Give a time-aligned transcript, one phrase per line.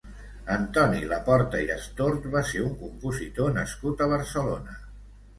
[0.53, 4.79] Antoni Laporta i Astort va ser un compositor nascut a Barcelona.